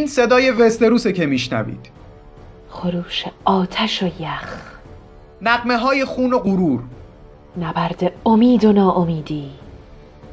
[0.00, 1.90] این صدای وستروسه که میشنوید.
[2.68, 4.62] خروش آتش و یخ.
[5.42, 6.80] نقمه های خون و غرور.
[7.60, 9.50] نبرد امید و ناامیدی.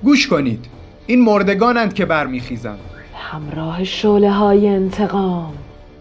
[0.03, 0.65] گوش کنید.
[1.07, 2.79] این مردگانند که برمیخیزند.
[3.15, 5.53] همراه شعله های انتقام.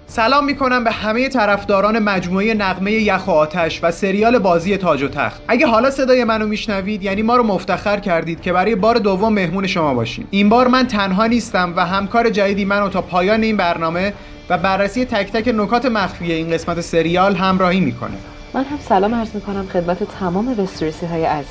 [0.09, 5.09] سلام می‌کنم به همه طرفداران مجموعه نقمه یخ و آتش و سریال بازی تاج و
[5.09, 5.43] تخت.
[5.49, 9.66] اگه حالا صدای منو میشنوید یعنی ما رو مفتخر کردید که برای بار دوم مهمون
[9.66, 10.28] شما باشیم.
[10.31, 14.12] این بار من تنها نیستم و همکار جدیدی منو تا پایان این برنامه
[14.49, 18.16] و بررسی تک تک نکات مخفی این قسمت سریال همراهی می‌کنه.
[18.55, 21.50] من هم سلام عرض می‌کنم خدمت تمام وسترسی های عزیز.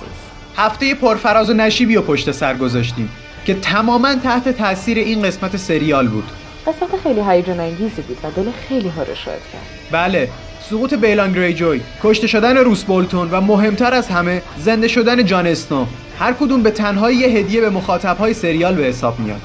[0.58, 3.10] هفته پرفراز و نشیبی و پشت سر گذاشتیم
[3.46, 6.24] که تماما تحت تاثیر این قسمت سریال بود.
[6.68, 10.30] قسمت خیلی هیجان انگیزی بود و دل خیلی ها رو شاد کرد بله
[10.70, 15.86] سقوط بیلان گریجوی کشته شدن روس بولتون و مهمتر از همه زنده شدن جان اسنو.
[16.20, 19.42] هر کدوم به تنهایی یه هدیه به مخاطبهای سریال به حساب میاد.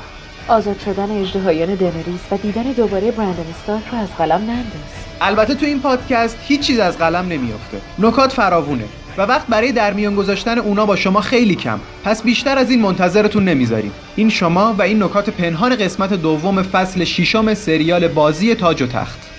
[0.49, 4.91] آزاد شدن اژدهایان دنریس و دیدن دوباره برندن استارک رو از قلم ننداز.
[5.21, 7.79] البته تو این پادکست هیچ چیز از قلم نمیافته.
[7.99, 8.85] نکات فراوونه.
[9.19, 11.81] و وقت برای در میان گذاشتن اونا با شما خیلی کم.
[12.05, 13.93] پس بیشتر از این منتظرتون نمی‌ذاریم.
[14.17, 19.30] این شما و این نکات پنهان قسمت دوم فصل ششم سریال بازی تاج و تخت.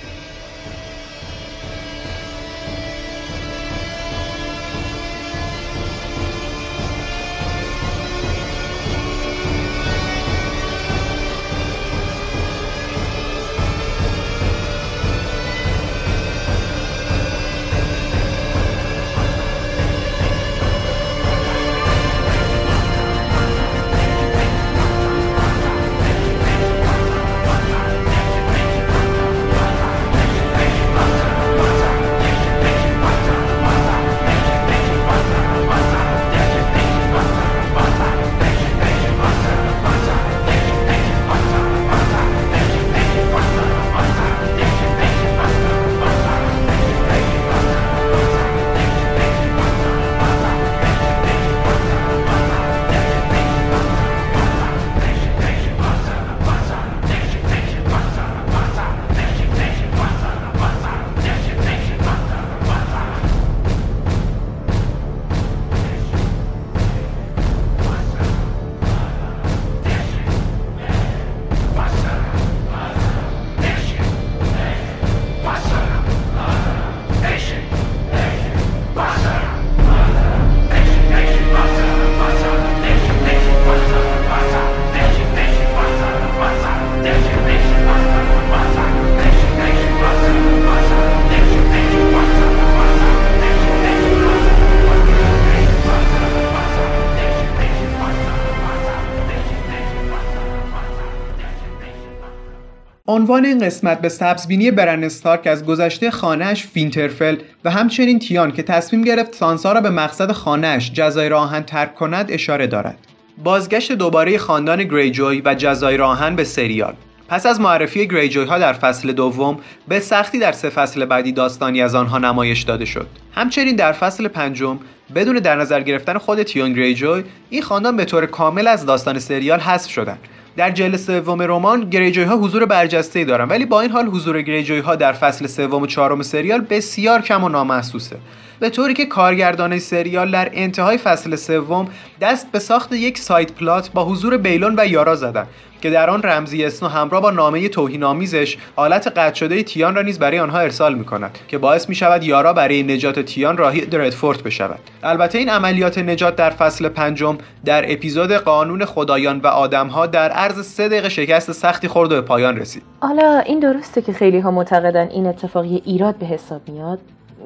[103.21, 108.63] عنوان این قسمت به سبزبینی برن استارک از گذشته خانهش فینترفل و همچنین تیان که
[108.63, 112.97] تصمیم گرفت سانسا را به مقصد خانهش جزایر آهن ترک کند اشاره دارد.
[113.43, 116.93] بازگشت دوباره خاندان گریجوی و جزایر آهن به سریال.
[117.27, 119.57] پس از معرفی گریجوی ها در فصل دوم
[119.87, 123.07] به سختی در سه فصل بعدی داستانی از آنها نمایش داده شد.
[123.35, 124.79] همچنین در فصل پنجم
[125.15, 129.59] بدون در نظر گرفتن خود تیون گریجوی این خاندان به طور کامل از داستان سریال
[129.59, 130.19] حذف شدند.
[130.57, 134.41] در جلد سوم رمان گریجوی ها حضور برجسته ای دارن ولی با این حال حضور
[134.41, 138.17] گریجوی ها در فصل سوم و چهارم سریال بسیار کم و نامحسوسه.
[138.59, 141.87] به طوری که کارگردان سریال در انتهای فصل سوم
[142.21, 145.47] دست به ساخت یک سایت پلات با حضور بیلون و یارا زدن.
[145.81, 150.19] که در آن رمزی اسنو همراه با نامه توهین‌آمیزش حالت قطع شده تیان را نیز
[150.19, 154.43] برای آنها ارسال می کند که باعث می شود یارا برای نجات تیان راهی دردفورت
[154.43, 154.79] بشود.
[155.03, 160.65] البته این عملیات نجات در فصل پنجم در اپیزود قانون خدایان و آدمها در عرض
[160.65, 162.83] سه دقیقه شکست سختی خورد و به پایان رسید.
[162.99, 166.99] حالا این درسته که خیلی ها معتقدن این اتفاقی ایراد به حساب میاد.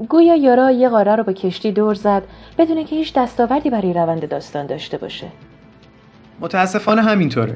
[0.10, 2.24] گویا یارا یه قاره رو با کشتی دور زد
[2.58, 5.28] بدون که هیچ دستاوردی برای روند داستان داشته باشه.
[6.40, 7.56] متاسفانه همینطوره.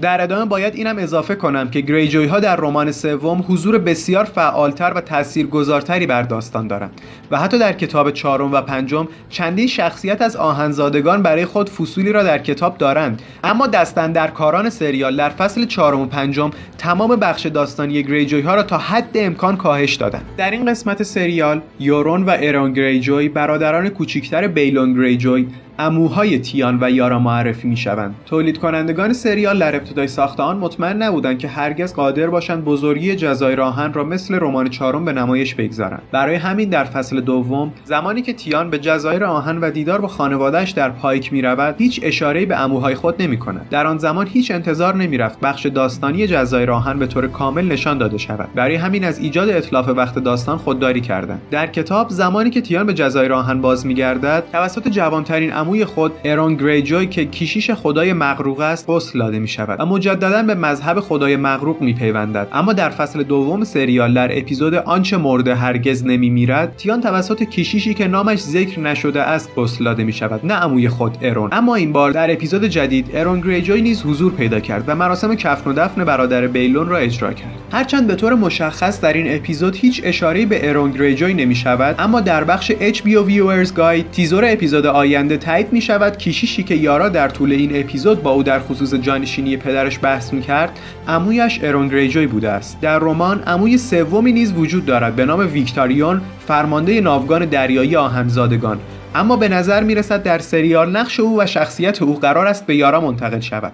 [0.00, 4.92] در ادامه باید اینم اضافه کنم که گریجوی ها در رمان سوم حضور بسیار فعالتر
[4.92, 7.00] و تاثیرگذارتری بر داستان دارند
[7.30, 12.22] و حتی در کتاب چهارم و پنجم چندین شخصیت از آهنزادگان برای خود فصولی را
[12.22, 13.22] در کتاب دارند.
[13.44, 18.54] اما دستن در کاران سریال در فصل چهارم و پنجم تمام بخش داستانی گریجوی ها
[18.54, 20.24] را تا حد امکان کاهش دادند.
[20.36, 25.46] در این قسمت سریال یورون و ایرون گریجوی برادران کوچکتر بیلون گریجوی
[25.78, 28.14] اموهای تیان و یارا معرفی می‌شوند.
[28.26, 33.60] تولید کنندگان سریال در ابتدای ساخت آن مطمئن نبودند که هرگز قادر باشند بزرگی جزایر
[33.60, 36.02] آهن را مثل رمان چهارم به نمایش بگذارند.
[36.12, 40.70] برای همین در فصل دوم زمانی که تیان به جزایر آهن و دیدار با خانوادهش
[40.70, 44.96] در پایک می‌رود هیچ اشاره به اموهای خود نمی کند در آن زمان هیچ انتظار
[44.96, 48.48] نمی‌رفت بخش داستانی جزایر آهن به طور کامل نشان داده شود.
[48.54, 51.40] برای همین از ایجاد اطلاف وقت داستان خودداری کردند.
[51.50, 56.54] در کتاب زمانی که تیان به جزایر آهن باز میگردد توسط جوانترین عموی خود ارون
[56.54, 61.36] گریجوی که کیشیش خدای مغروق است غسل داده می شود و مجددا به مذهب خدای
[61.36, 66.76] مغروق می پیوندد اما در فصل دوم سریال در اپیزود آنچه مرده هرگز نمی میرد
[66.76, 71.18] تیان توسط کیشیشی که نامش ذکر نشده است غسل داده می شود نه عموی خود
[71.22, 75.34] ارون اما این بار در اپیزود جدید ارون گریجوی نیز حضور پیدا کرد و مراسم
[75.34, 77.54] کفن و دفن برادر بیلون را اجرا کرد.
[77.72, 82.20] هرچند به طور مشخص در این اپیزود هیچ اشاره به ارون گریجوی نمی شود اما
[82.20, 87.28] در بخش HBO Viewers Guide تیزور اپیزود آینده تایید می شود کیشیشی که یارا در
[87.28, 90.78] طول این اپیزود با او در خصوص جانشینی پدرش بحث می کرد
[91.08, 92.80] عمویش ارون گریجوی بوده است.
[92.80, 98.80] در رمان عموی سومی نیز وجود دارد به نام ویکتاریون فرمانده ناوگان دریایی آهنزادگان.
[99.14, 102.76] اما به نظر می رسد در سریال نقش او و شخصیت او قرار است به
[102.76, 103.72] یارا منتقل شود.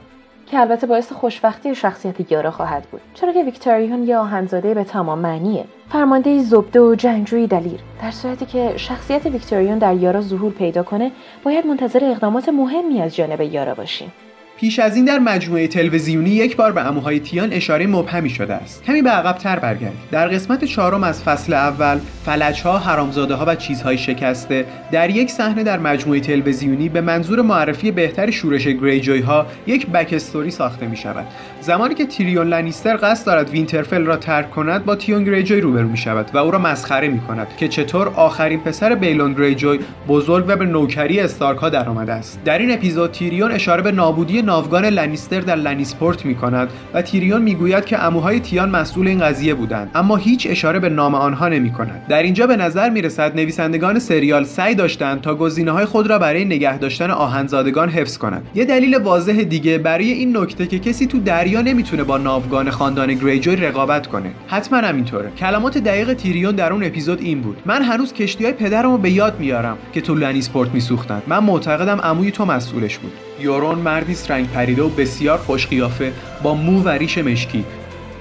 [0.51, 3.01] که البته باعث خوشبختی شخصیت یارا خواهد بود.
[3.15, 5.65] چرا که ویکتوریون یه آهنزاده به تمام معنیه.
[5.93, 7.81] فرمانده زبده و جنگجوی دلیر.
[8.03, 11.11] در صورتی که شخصیت ویکتوریون در یارا ظهور پیدا کنه
[11.45, 14.13] باید منتظر اقدامات مهمی از جانب یارا باشیم.
[14.61, 18.83] پیش از این در مجموعه تلویزیونی یک بار به عموهای تیان اشاره مبهمی شده است.
[18.85, 23.99] کمی به عقبتر برگردید در قسمت چهارم از فصل اول فلجها حرامزاده ها و چیزهای
[23.99, 29.87] شکسته در یک صحنه در مجموعه تلویزیونی به منظور معرفی بهتر شورش گریجوی ها یک
[29.87, 31.27] backstory ساخته می شود
[31.63, 35.97] زمانی که تیریون لنیستر قصد دارد وینترفل را ترک کند با تیون گریجوی روبرو می
[35.97, 39.79] شود و او را مسخره می کند که چطور آخرین پسر بیلون گریجوی
[40.09, 42.41] بزرگ و به نوکری استارک ها درآمده است.
[42.45, 47.43] در این اپیزود تیریون اشاره به نابودی ناوگان لنیستر در لنیسپورت می کند و تیریون
[47.43, 51.73] می‌گوید که عموهای تیان مسئول این قضیه بودند اما هیچ اشاره به نام آنها نمی
[51.73, 52.07] کند.
[52.09, 56.19] در اینجا به نظر می رسد نویسندگان سریال سعی داشتند تا گزینه های خود را
[56.19, 58.47] برای نگه داشتن آهنزادگان حفظ کنند.
[58.55, 63.15] یه دلیل واضح دیگه برای این نکته که کسی تو دریا نمی‌تونه با ناوگان خاندان
[63.15, 64.31] گریجوی رقابت کنه.
[64.47, 65.31] حتما همینطوره.
[65.39, 67.63] کلمات دقیق تیریون در اون اپیزود این بود.
[67.67, 71.23] من هنوز کشتی های پدرمو به یاد میارم که تو لنیسپورت میسوختن.
[71.27, 73.13] من معتقدم عموی تو مسئولش بود.
[73.41, 77.65] یورون مردی رنگ پریده و بسیار خوش قیافه با مو و ریش مشکی.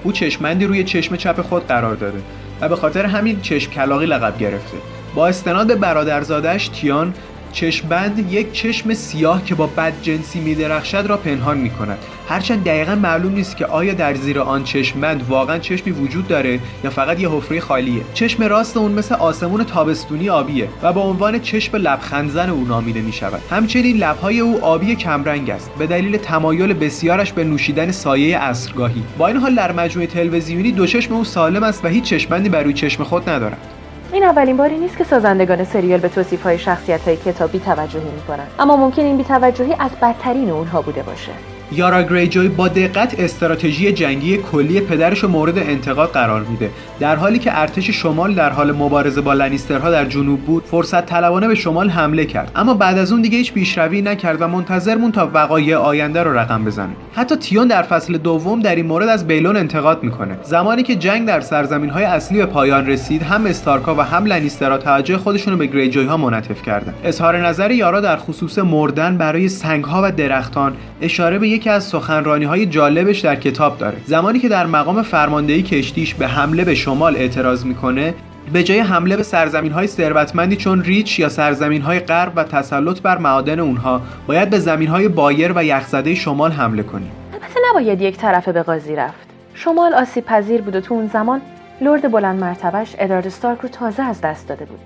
[0.03, 2.21] او چشمندی روی چشم چپ خود قرار داده
[2.61, 4.77] و به خاطر همین چشم کلاقی لقب گرفته.
[5.15, 7.13] با استناد برادرزادش تیان
[7.51, 11.97] چشمبند یک چشم سیاه که با بد جنسی میدرخشد را پنهان می کند
[12.29, 16.89] هرچند دقیقا معلوم نیست که آیا در زیر آن چشمبند واقعا چشمی وجود داره یا
[16.89, 18.01] فقط یه حفره خالیه.
[18.13, 23.13] چشم راست اون مثل آسمون تابستونی آبیه و با عنوان چشم لبخندزن او نامیده می
[23.13, 25.71] شود همچنین لبهای او آبی کمرنگ است.
[25.79, 30.85] به دلیل تمایل بسیارش به نوشیدن سایه اصرگاهی با این حال در مجموعه تلویزیونی دو
[30.85, 33.78] چشم او سالم است و هیچ چشمبندی بر روی چشم خود ندارد.
[34.13, 38.47] این اولین باری نیست که سازندگان سریال به توصیف های شخصیت های کتاب توجهی می‌کنن
[38.59, 41.31] اما ممکن این بیتوجهی از بدترین اونها بوده باشه.
[41.71, 46.69] یارا گریجوی با دقت استراتژی جنگی کلی پدرش مورد انتقاد قرار میده.
[46.99, 51.47] در حالی که ارتش شمال در حال مبارزه با لنیسترها در جنوب بود فرصت طلبانه
[51.47, 52.51] به شمال حمله کرد.
[52.55, 56.37] اما بعد از اون دیگه هیچ پیشروی نکرد و منتظر مون تا وقایع آینده رو
[56.37, 56.89] رقم بزنه.
[57.13, 60.37] حتی تیون در فصل دوم در این مورد از بیلون انتقاد می‌کنه.
[60.43, 64.77] زمانی که جنگ در سرزمین های اصلی به پایان رسید هم استارکا و هم لنیسترها
[64.77, 69.49] توجه خودشون رو به گریجوی ها منعطف کردن اظهار نظر یارا در خصوص مردن برای
[69.49, 73.97] سنگ ها و درختان اشاره به یکی از سخنرانی های جالبش در کتاب داره.
[74.05, 78.13] زمانی که در مقام فرماندهی کشتیش به حمله به شمال اعتراض می‌کنه
[78.53, 83.01] به جای حمله به سرزمین های ثروتمندی چون ریچ یا سرزمین های غرب و تسلط
[83.01, 87.11] بر معادن اونها باید به زمین های بایر و یخزده شمال حمله کنیم.
[87.33, 89.27] البته نباید یک طرفه به قاضی رفت.
[89.53, 91.41] شمال آسیب پذیر بود و تو اون زمان
[91.81, 94.79] لرد بلند مرتبش ادارد استارک رو تازه از دست داده بود.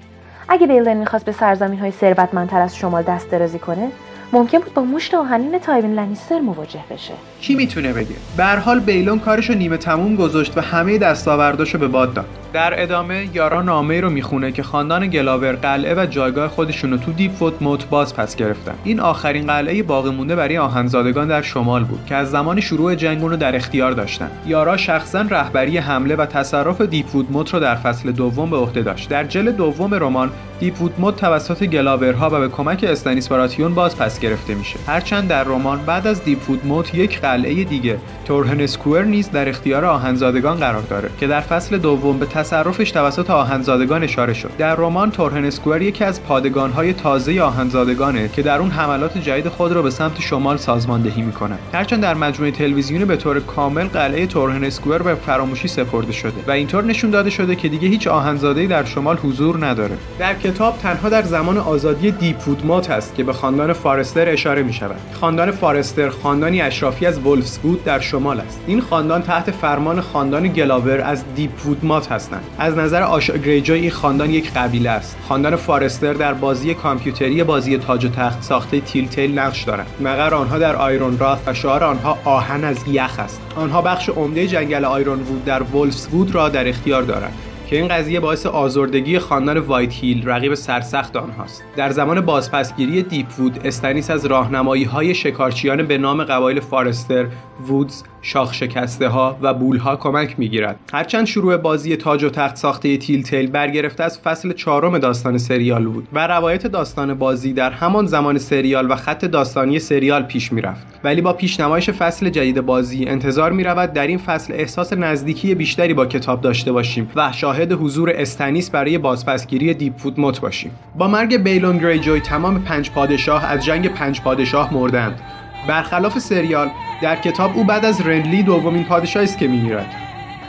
[0.50, 3.88] اگه بیلن می‌خواست به سرزمین های ثروتمندتر از شمال دست درازی کنه
[4.34, 7.13] ممکن بود با مشت آهنین تایوین لنیستر مواجه بشه.
[7.42, 12.13] کی می‌تونه بگه؟ به حال بیلون کارشو نیمه تموم گذاشت و همه دستاورداشو به باد
[12.13, 12.25] داد.
[12.54, 17.12] در ادامه یارا نامه رو می‌خونه که خاندان گلاور قلعه و جایگاه خودشون رو تو
[17.12, 18.74] دیپ وود موت باز پس گرفتن.
[18.84, 23.22] این آخرین قلعه باقی مونده برای آهنزادگان در شمال بود که از زمان شروع جنگ
[23.22, 24.32] رو در اختیار داشتن.
[24.46, 28.82] یارا شخصا رهبری حمله و تصرف دیپ وود موت رو در فصل دوم به عهده
[28.82, 29.10] داشت.
[29.10, 33.98] در جلد دوم رمان دیپ وود موت توسط گلاورها و به کمک استانیس براتیون باز
[33.98, 34.80] پس گرفته میشه.
[34.88, 39.50] هرچند در رمان بعد از دیپ وود موت یک قلعه دیگه تورهن اسکوئر نیز در
[39.50, 44.51] اختیار آهنزادگان قرار داره که در فصل دوم به تصرفش توسط آهنزادگان اشاره شد.
[44.58, 49.72] در رمان تورهن اسکوئر یکی از پادگانهای تازه آهنزادگانه که در اون حملات جدید خود
[49.72, 54.63] را به سمت شمال سازماندهی می‌کنه هرچند در مجموعه تلویزیونی به طور کامل قلعه تورهن
[54.63, 58.84] اسکوئر به فراموشی سپرده شده و اینطور نشون داده شده که دیگه هیچ آهنزاده‌ای در
[58.84, 59.98] شمال حضور نداره.
[60.20, 64.74] در کتاب تنها در زمان آزادی دیپ‌وود موت است که به خاندان فارستر اشاره می
[64.74, 68.62] شود خاندان فارستر خاندانی اشرافی از ولفزوود در شمال است.
[68.67, 72.43] این خاندان تحت فرمان خاندان گلاور از دیپ‌وود موت هستند.
[72.60, 75.17] از نظر آشا گریجوی این خاندان یک قبیله است.
[75.29, 79.88] خاندان فارستر در بازی کامپیوتری بازی تاج و تخت ساخته تل تیل نقش دارند.
[80.00, 84.48] مقر آنها در آیرون راث و شعار آنها آهن از یخ است؟ آنها بخش عمده
[84.48, 87.34] جنگل آیرون وود در وولفزوود را در اختیار دارند.
[87.74, 91.63] که این قضیه باعث آزردگی خاندان وایت هیل رقیب سرسخت آنهاست.
[91.75, 97.27] در زمان بازپسگیری دیپ وود استنیس از راهنمایی های شکارچیان به نام قبایل فارستر
[97.68, 100.80] وودز شاخ شکسته ها و بول ها کمک می‌گیرد.
[100.94, 105.86] هرچند شروع بازی تاج و تخت ساخته تیل تیل برگرفته از فصل چهارم داستان سریال
[105.86, 110.88] بود و روایت داستان بازی در همان زمان سریال و خط داستانی سریال پیش می‌رفت.
[111.03, 116.06] ولی با پیشنمایش فصل جدید بازی انتظار می‌رود در این فصل احساس نزدیکی بیشتری با
[116.06, 120.72] کتاب داشته باشیم و شاهد حضور استنیس برای بازپسگیری دیپ فود مت باشیم.
[120.98, 125.22] با مرگ بیلون گریجوی تمام پنج پادشاه از جنگ پنج پادشاه مردند.
[125.67, 126.70] برخلاف سریال
[127.01, 129.96] در کتاب او بعد از رندلی دومین پادشاهی است که میمیرد.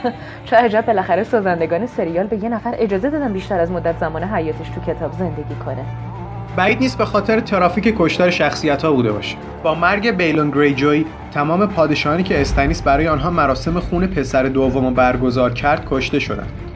[0.45, 4.69] چه عجب بالاخره سازندگان سریال به یه نفر اجازه دادن بیشتر از مدت زمان حیاتش
[4.69, 5.85] تو کتاب زندگی کنه.
[6.55, 9.37] بعید نیست به خاطر ترافیک کشتار شخصیت ها بوده باشه.
[9.63, 15.53] با مرگ بیلون گریجوی تمام پادشاهانی که استنیس برای آنها مراسم خون پسر دوم برگزار
[15.53, 16.74] کرد کشته شدند.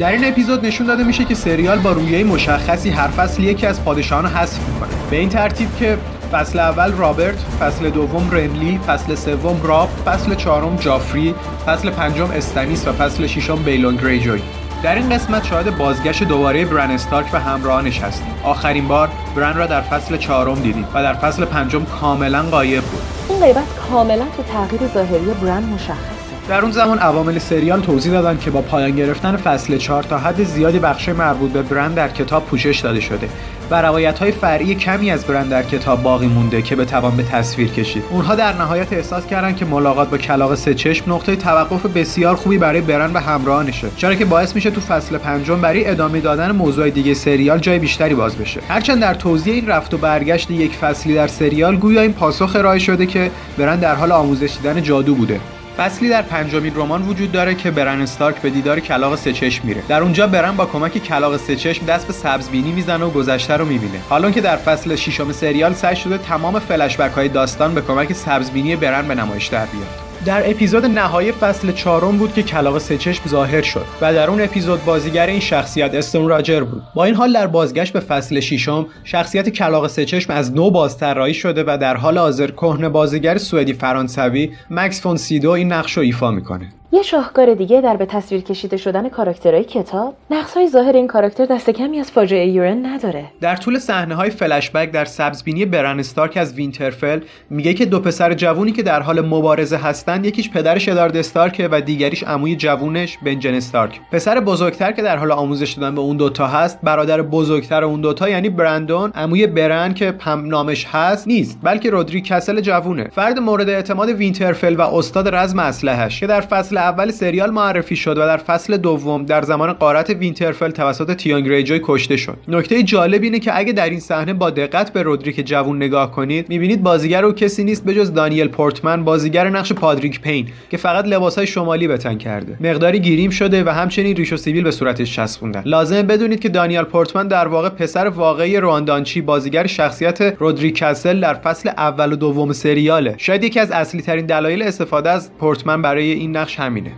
[0.00, 3.84] در این اپیزود نشون داده میشه که سریال با رویه مشخصی هر فصل یکی از
[3.84, 4.88] پادشاهان حذف می‌کنه.
[5.10, 5.98] به این ترتیب که
[6.32, 11.34] فصل اول رابرت، فصل دوم رنلی، فصل سوم راب، فصل چهارم جافری،
[11.66, 14.42] فصل پنجم استنیس و فصل ششم بیلون گریجوی.
[14.82, 18.34] در این قسمت شاهد بازگشت دوباره برن استارک و همراهانش هستیم.
[18.44, 23.02] آخرین بار برن را در فصل چهارم دیدیم و در فصل پنجم کاملا غایب بود.
[23.28, 26.19] این غیبت کاملا تو تغییر ظاهری برن مشخص
[26.50, 30.44] در اون زمان عوامل سریال توضیح دادن که با پایان گرفتن فصل 4 تا حد
[30.44, 33.28] زیادی بخش مربوط به برند در کتاب پوشش داده شده
[33.70, 37.68] و روایت های فرعی کمی از برند در کتاب باقی مونده که بتوان به تصویر
[37.68, 38.02] کشید.
[38.10, 42.58] اونها در نهایت احساس کردن که ملاقات با کلاغ سه چشم نقطه توقف بسیار خوبی
[42.58, 46.90] برای برند و همراهانشه چرا که باعث میشه تو فصل پنجم برای ادامه دادن موضوع
[46.90, 48.60] دیگه سریال جای بیشتری باز بشه.
[48.68, 52.78] هرچند در توضیح این رفت و برگشت یک فصلی در سریال گویا این پاسخ ارائه
[52.78, 55.40] شده که برند در حال آموزش دیدن جادو بوده.
[55.78, 59.82] فصلی در پنجمین رمان وجود داره که برن استارک به دیدار کلاق سچشم میره.
[59.88, 64.00] در اونجا برن با کمک کلاق سچشم دست به سبزبینی می‌زنه و گذشته رو می‌بینه.
[64.08, 68.76] حالا که در فصل ششم سریال سعی شده تمام فلش های داستان به کمک سبزبینی
[68.76, 70.09] برن به نمایش در بیاد.
[70.24, 74.84] در اپیزود نهایی فصل چهارم بود که کلاق سچشم ظاهر شد و در اون اپیزود
[74.84, 76.82] بازیگر این شخصیت استون راجر بود.
[76.94, 81.64] با این حال در بازگشت به فصل ششم شخصیت کلاق سچشم از نو بازطراحی شده
[81.66, 86.30] و در حال حاضر کهنه بازیگر سوئدی فرانسوی مکس فون سیدو این نقش رو ایفا
[86.30, 86.68] می‌کنه.
[86.92, 90.14] یه شاهکار دیگه در به تصویر کشیده شدن کاراکترهای کتاب
[90.54, 93.24] های ظاهر این کاراکتر دست کمی از فاجعه یورن نداره.
[93.40, 97.20] در طول صحنه های فلشبک در سبزبینی برن استارک از وینترفل
[97.50, 101.80] میگه که دو پسر جوونی که در حال مبارزه هستند یکیش پدرش ادارد استارک و
[101.80, 104.00] دیگریش عموی جوونش بنجن استارک.
[104.12, 108.28] پسر بزرگتر که در حال آموزش دادن به اون دوتا هست برادر بزرگتر اون دوتا
[108.28, 113.08] یعنی برندون عموی برن که هم نامش هست نیست بلکه رودریک کسل جوونه.
[113.12, 118.18] فرد مورد اعتماد وینترفل و استاد رزم اسلحه‌اش که در فصل اول سریال معرفی شد
[118.18, 122.36] و در فصل دوم در زمان غارت وینترفل توسط تیان گریجوی کشته شد.
[122.48, 126.48] نکته جالب اینه که اگه در این صحنه با دقت به رودریک جوون نگاه کنید
[126.48, 131.46] می‌بینید بازیگر او کسی نیست بجز دانیل پورتمن بازیگر نقش پادریک پین که فقط لباسهای
[131.46, 132.56] شمالی بتن کرده.
[132.60, 135.62] مقداری گیریم شده و همچنین ریش و سیبیل به صورتش چسبوندن.
[135.64, 141.34] لازم بدونید که دانیل پورتمن در واقع پسر واقعی رواندانچی بازیگر شخصیت رودریک کسل در
[141.34, 143.14] فصل اول و دوم سریاله.
[143.18, 146.92] شاید یکی از اصلی ترین دلایل استفاده از پورتمن برای این نقش همینه.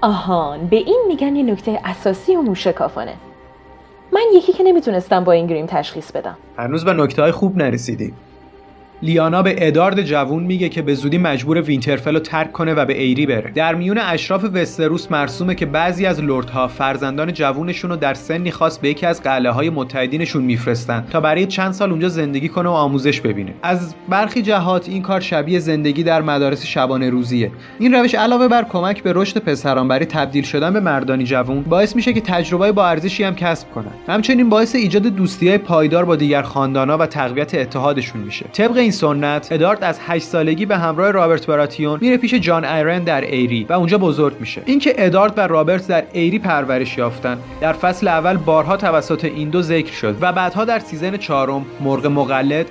[0.00, 3.14] آهان به این میگن یه نکته اساسی و موشکافانه.
[4.12, 6.36] من یکی که نمی‌تونستم با این گریم تشخیص بدم.
[6.58, 8.12] هنوز به نکته های خوب نرسیدی
[9.02, 12.98] لیانا به ادارد جوون میگه که به زودی مجبور وینترفل رو ترک کنه و به
[12.98, 13.50] ایری بره.
[13.50, 18.78] در میون اشراف وستروس مرسومه که بعضی از لردها فرزندان جوونشون رو در سنی خاص
[18.78, 22.72] به یکی از قلعه های متحدینشون میفرستن تا برای چند سال اونجا زندگی کنه و
[22.72, 23.54] آموزش ببینه.
[23.62, 27.50] از برخی جهات این کار شبیه زندگی در مدارس شبانه روزیه.
[27.78, 31.96] این روش علاوه بر کمک به رشد پسران برای تبدیل شدن به مردانی جوون باعث
[31.96, 33.92] میشه که تجربه با ارزشی هم کسب کنن.
[34.08, 38.46] همچنین باعث ایجاد دوستی پایدار با دیگر خاندانا و تقویت اتحادشون میشه.
[38.52, 43.20] طبق سنت ادارد از 8 سالگی به همراه رابرت براتیون میره پیش جان ایرن در
[43.20, 44.62] ایری و اونجا بزرگ میشه.
[44.66, 47.38] اینکه ادارد و رابرت در ایری پرورش یافتن.
[47.60, 52.06] در فصل اول بارها توسط این دو ذکر شد و بعدها در season چهارم مرغ
[52.06, 52.66] مقلد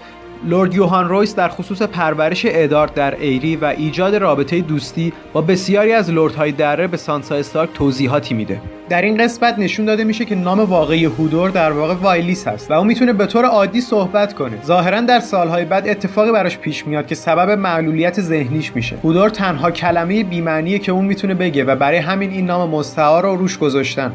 [0.45, 5.93] لورد یوهان رویس در خصوص پرورش ادارد در ایری و ایجاد رابطه دوستی با بسیاری
[5.93, 8.62] از لردهای دره به سانسا استارک توضیحاتی میده.
[8.89, 12.73] در این قسمت نشون داده میشه که نام واقعی هودور در واقع وایلیس هست و
[12.73, 14.58] اون می‌تونه به طور عادی صحبت کنه.
[14.65, 18.95] ظاهرا در سالهای بعد اتفاقی براش پیش میاد که سبب معلولیت ذهنیش میشه.
[19.04, 23.36] هودور تنها کلمه بیمعنیه که اون می‌تونه بگه و برای همین این نام مستعار رو
[23.36, 24.12] روش گذاشتن.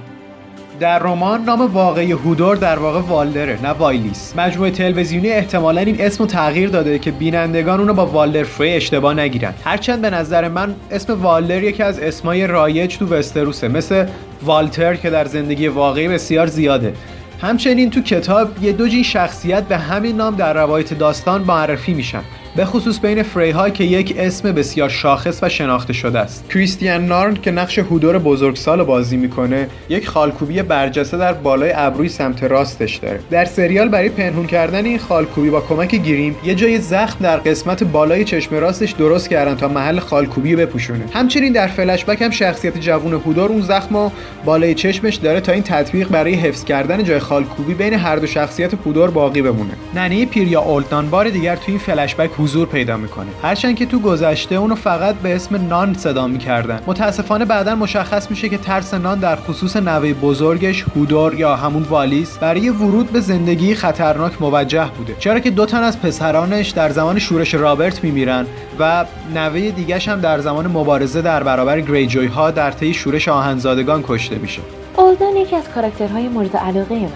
[0.81, 4.35] در رمان نام واقعی هودور در واقع والدره نه وایلیس.
[4.37, 9.55] مجموعه تلویزیونی احتمالا این اسم تغییر داده که بینندگان اونو با والدر فری اشتباه نگیرن.
[9.65, 14.07] هرچند به نظر من اسم والدر یکی از اسمای رایج تو وستروسه مثل
[14.43, 16.93] والتر که در زندگی واقعی بسیار زیاده.
[17.41, 22.23] همچنین تو کتاب یه دو جین شخصیت به همین نام در روایت داستان معرفی میشن.
[22.57, 26.51] به خصوص بین فریها که یک اسم بسیار شاخص و شناخته شده است.
[26.51, 32.43] کریستیان نارن که نقش هودور بزرگسال بازی می‌کنه یک خالکوبی برجسته در بالای ابروی سمت
[32.43, 33.21] راستش داره.
[33.31, 37.85] در سریال برای پنهون کردن این خالکوبی با کمک گریم یه جای زخم در قسمت
[37.85, 41.05] بالای چشم راستش درست کردن تا محل خالکوبی بپوشونه.
[41.13, 44.11] همچنین در فلش بک هم شخصیت جوون هودور اون زخم و
[44.45, 48.75] بالای چشمش داره تا این تطبیق برای حفظ کردن جای خالکوبی بین هر دو شخصیت
[48.87, 49.73] هودور باقی بمونه.
[49.95, 53.27] ننه پیریا اولدان بار دیگر تو این فلش بک حضور پیدا می‌کنه.
[53.43, 56.81] هرچند که تو گذشته اونو فقط به اسم نان صدا می‌کردن.
[56.87, 62.39] متاسفانه بعدا مشخص میشه که ترس نان در خصوص نوه بزرگش هودور یا همون والیس
[62.39, 65.17] برای ورود به زندگی خطرناک موجه بوده.
[65.19, 68.47] چرا که دو تن از پسرانش در زمان شورش رابرت میمیرن
[68.79, 69.05] و
[69.35, 74.39] نوه دیگش هم در زمان مبارزه در برابر گریجوی ها در طی شورش آهنزادگان کشته
[74.39, 74.63] میشه.
[74.97, 77.11] اولد نن یکی از کاراکترهای مورد علاقه منه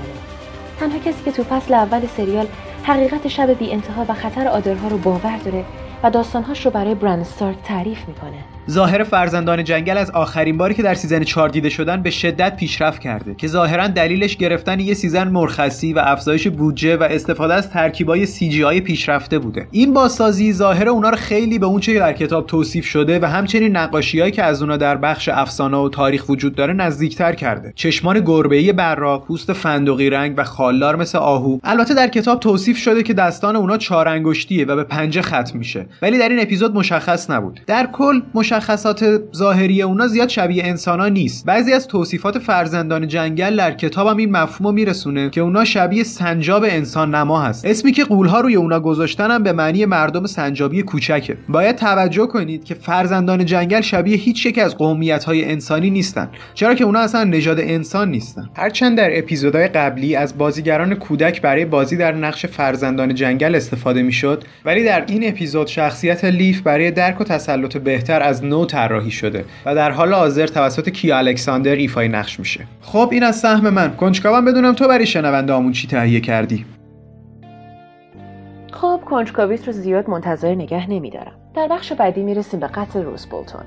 [0.81, 2.47] تنها کسی که تو فصل اول سریال
[2.85, 5.64] حقیقت شب بی انتها و خطر آدرها رو باور داره
[6.03, 8.45] و داستانهاش رو برای برن استارک تعریف می‌کنه.
[8.71, 13.01] ظاهر فرزندان جنگل از آخرین باری که در season 4 دیده شدن به شدت پیشرفت
[13.01, 18.27] کرده که ظاهرا دلیلش گرفتن یه season مرخصی و افزایش بودجه و استفاده از ترکیبای
[18.27, 19.67] CGI پیشرفته بوده.
[19.71, 23.77] این بازسازی ظاهر اونا رو خیلی به اون چه در کتاب توصیف شده و همچنین
[23.77, 27.73] نقاشیهایی که از اونا در بخش افسانه و تاریخ وجود داره نزدیکتر کرده.
[27.77, 31.59] چشمان گربه‌ای براق پوست فندقی رنگ و خالدار مثل آهو.
[31.65, 34.21] البته در کتاب توصیف شده که دستان اونا چهار
[34.69, 35.87] و به پنجه ختم میشه.
[36.03, 37.61] ولی در این اپیزود مشخص نبود.
[37.67, 41.46] در کل مشخص مشخصات ظاهری اونا زیاد شبیه انسانا نیست.
[41.46, 47.14] بعضی از توصیفات فرزندان جنگل در کتابم این مفهوم میرسونه که اونا شبیه سنجاب انسان
[47.14, 47.64] نما هست.
[47.64, 51.37] اسمی که قولها روی اونا گذاشتن به معنی مردم سنجابی کوچکه.
[51.49, 56.29] باید توجه کنید که فرزندان جنگل شبیه هیچ یک از قومیت های انسانی نیستن.
[56.55, 58.51] چرا که اونا اصلا نژاد انسان نیستن.
[58.57, 64.44] هرچند در اپیزودهای قبلی از بازیگران کودک برای بازی در نقش فرزندان جنگل استفاده می‌شد
[64.64, 69.45] ولی در این اپیزود شخصیت لیف برای درک و تسلط بهتر از نو طراحی شده
[69.67, 72.67] و در حال حاضر توسط کی الکساندر ایفای نقش میشه.
[72.81, 73.97] خب این از سهم من.
[73.97, 76.65] کنجکاوم بدونم تو برای شنونده آمون چی تهیه کردی؟
[78.73, 81.33] خب کنجکاویت رو زیاد منتظر نگه نمیدارم.
[81.55, 83.63] در بخش بعدی می‌رسیم به قتل روز بولتون.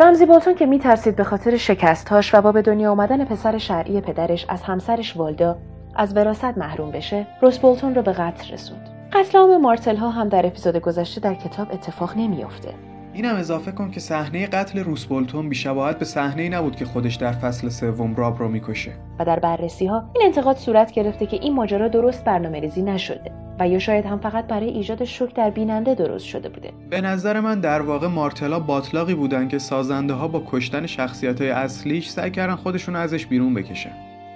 [0.00, 4.46] رمزی بولتون که میترسید به خاطر شکستهاش و با به دنیا آمدن پسر شرعی پدرش
[4.48, 5.58] از همسرش والدا
[5.96, 8.88] از وراست محروم بشه روز بولتون رو به قتل رسوند.
[9.12, 12.74] قتل عام مارتل ها هم در اپیزود گذشته در کتاب اتفاق نمیافته.
[13.18, 17.32] اینم اضافه کن که صحنه قتل روس بولتون بیشباهت به صحنه نبود که خودش در
[17.32, 18.92] فصل سوم راب رو می‌کشه.
[19.18, 23.32] و در بررسی ها این انتقاد صورت گرفته که این ماجرا درست برنامه ریزی نشده
[23.60, 26.72] و یا شاید هم فقط برای ایجاد شوک در بیننده درست شده بوده.
[26.90, 31.50] به نظر من در واقع مارتلا باطلاقی بودن که سازنده ها با کشتن شخصیت های
[31.50, 33.92] اصلیش سعی کردن خودشون ازش بیرون بکشن.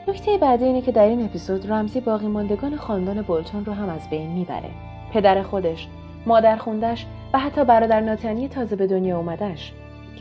[0.08, 4.10] نکته بعدی اینه که در این اپیزود رمزی باقی ماندگان خاندان بولتون رو هم از
[4.10, 4.70] بین می‌بره.
[5.12, 5.88] پدر خودش
[6.26, 9.72] مادر خوندش و حتی برادر ناتنی تازه به دنیا اومدش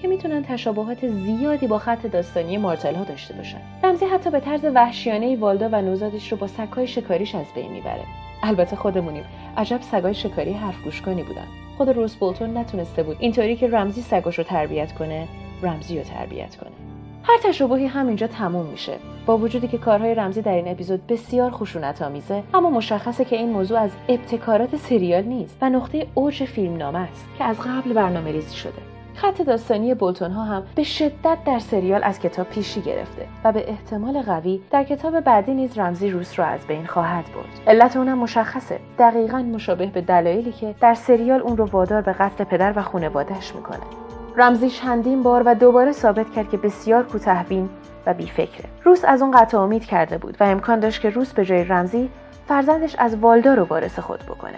[0.02, 3.58] که می‌تونن تشابهات زیادی با خط داستانی مارتل ها داشته باشن.
[3.84, 8.04] رمزی حتی به طرز وحشیانه والدا و نوزادش رو با سگهای شکاریش از بین می‌بره.
[8.43, 9.24] البته خودمونیم.
[9.58, 11.47] عجب سگای شکاری حرف گوش کنی بودن.
[11.78, 15.28] خود روز بولتون نتونسته بود اینطوری که رمزی سگاش رو تربیت کنه
[15.63, 16.90] رمزی رو تربیت کنه.
[17.23, 18.97] هر تشابهی همینجا تموم میشه.
[19.25, 23.49] با وجودی که کارهای رمزی در این اپیزود بسیار خشونت آمیزه اما مشخصه که این
[23.49, 28.55] موضوع از ابتکارات سریال نیست و نقطه اوج فیلمنامه است که از قبل برنامه ریزی
[28.55, 28.81] شده.
[29.15, 33.69] خط داستانی بولتون ها هم به شدت در سریال از کتاب پیشی گرفته و به
[33.69, 37.62] احتمال قوی در کتاب بعدی نیز رمزی روس را از بین خواهد برد.
[37.67, 38.79] علت اونم مشخصه.
[38.99, 43.55] دقیقا مشابه به دلایلی که در سریال اون رو وادار به قتل پدر و خانوادهش
[43.55, 44.11] می‌کنه.
[44.38, 47.70] رمزی چندین بار و دوباره ثابت کرد که بسیار کوتاهبین
[48.06, 48.70] و بیفکره.
[48.84, 52.10] روس از اون قطع امید کرده بود و امکان داشت که روس به جای رمزی
[52.48, 54.58] فرزندش از والدا رو وارث خود بکنه.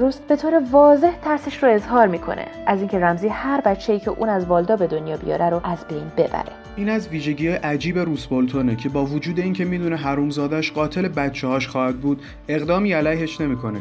[0.00, 4.28] روس به طور واضح ترسش رو اظهار می‌کنه از اینکه رمزی هر بچه‌ای که اون
[4.28, 6.52] از والدا به دنیا بیاره رو از بین ببره.
[6.76, 11.96] این از ویژگی عجیب روس بولتونه که با وجود اینکه می‌دونه حرومزادش قاتل بچه‌هاش خواهد
[11.96, 13.78] بود اقدامی علیهش نمی‌کنه.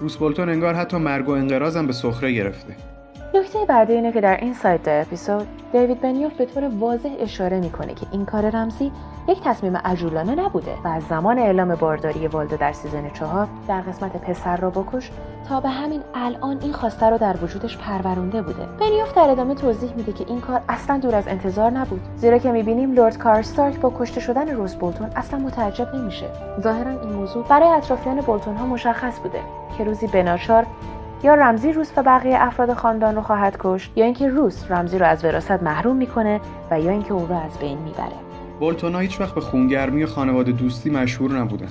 [0.00, 2.95] روس بولتون انگار حتی مرگ و انقراضم به سخره گرفته.
[3.36, 8.06] نکته بعدی اینه که در inside episode دیوید بنیوف به طور واضح اشاره می‌کنه که
[8.12, 8.92] این کار رمزی
[9.28, 14.16] یک تصمیم عجولانه نبوده و از زمان اعلام بارداری والدا در season چهار در قسمت
[14.16, 15.10] پسر را بکش
[15.48, 18.66] تا به همین الان این خواسته رو در وجودش پرورونده بوده.
[18.80, 22.52] بنیوف در ادامه توضیح میده که این کار اصلا دور از انتظار نبود زیرا که
[22.52, 26.26] می‌بینیم لورد کارستارک با کشته شدن روز بولتون اصلا متعجب نمیشه.
[26.60, 29.40] ظاهرا این موضوع برای اطرافیان بولتون ها مشخص بوده
[29.78, 30.66] که روزی بناچار
[31.26, 35.06] یا رمزی روس و بقیه افراد خاندان رو خواهد کشت یا اینکه روس رمزی رو
[35.06, 38.16] از وراست محروم می‌کنه و یا اینکه اون رو از بین می‌بره.
[38.60, 41.68] بولتونا هیچ وقت به خونگرمی و خانواده دوستی مشهور نبودن.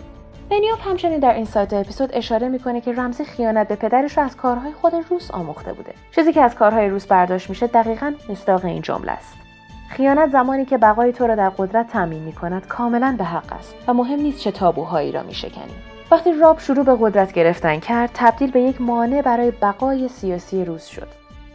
[0.49, 4.37] بنیوف همچنین در این سایت اپیزود اشاره می‌کنه که رمزی خیانت به پدرش رو از
[4.37, 5.93] کارهای خود روس آموخته بوده.
[6.15, 9.37] چیزی که از کارهای روس برداشت میشه دقیقا مصداق این جمله است.
[9.89, 13.93] خیانت زمانی که بقای تو را در قدرت تامین می‌کند کاملا به حق است و
[13.93, 18.61] مهم نیست چه تابوهایی را میشکنیم وقتی راب شروع به قدرت گرفتن کرد تبدیل به
[18.61, 21.07] یک مانع برای بقای سیاسی روس شد.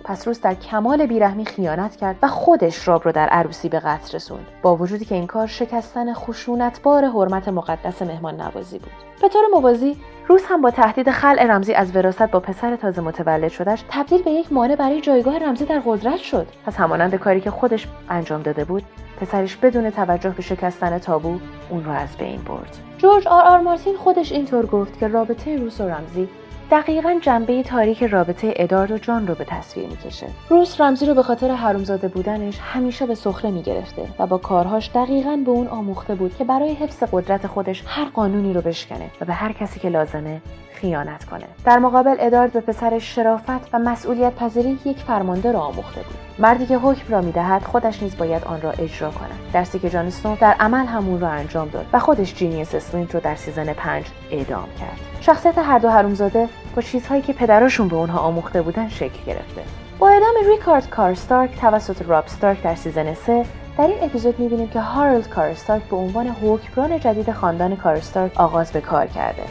[0.04, 4.16] پس روس در کمال بیرحمی خیانت کرد و خودش راب رو در عروسی به قتل
[4.16, 4.46] رسوند.
[4.62, 8.92] با وجودی که این کار شکستن خشونتبار حرمت مقدس مهمان نوازی بود.
[9.22, 9.96] به طور موازی
[10.28, 14.30] روس هم با تهدید خلع رمزی از وراست با پسر تازه متولد شدش تبدیل به
[14.30, 16.46] یک مانع برای جایگاه رمزی در قدرت شد.
[16.66, 18.82] پس همانند کاری که خودش انجام داده بود
[19.20, 21.38] پسرش بدون توجه به شکستن تابو
[21.70, 22.76] اون رو از بین برد.
[22.98, 26.28] جورج آر آر مارتین خودش اینطور گفت که رابطه روس و رمزی
[26.70, 30.26] دقیقا جنبه تاریک رابطه ادارد و جان رو به تصویر می‌کشه.
[30.48, 35.42] روس رمزی رو به خاطر حرومزاده بودنش همیشه به سخره می‌گرفته و با کارهاش دقیقا
[35.44, 39.32] به اون آموخته بود که برای حفظ قدرت خودش هر قانونی رو بشکنه و به
[39.32, 40.40] هر کسی که لازمه
[40.74, 41.46] خیانت کنه.
[41.64, 46.29] در مقابل ادارد به پسرش شرافت و مسئولیت پذیری یک فرمانده را آموخته بود.
[46.40, 49.38] مردی که حکم را می‌دهد خودش نیز باید آن را اجرا کند.
[49.52, 53.20] درسی که جان اسنو در عمل همون را انجام داد و خودش جینوس اسلینت رو
[53.20, 55.00] در season پنج اعدام کرد.
[55.20, 59.62] شخصیت هر دو حرومزاده با چیزهایی که پدراشون به اونها آموخته بودن شکل گرفته.
[59.98, 63.44] با اعدام ریکارد کارستارک توسط راب ستارک در season 3
[63.78, 68.80] در این اپیزود می‌بینیم که هارلد کارستارک به عنوان حکمران جدید خاندان کارستارک آغاز به
[68.80, 69.42] کار کرده.